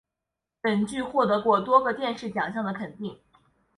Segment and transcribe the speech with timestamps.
[0.61, 3.19] 本剧获得过多个电视奖项的肯定。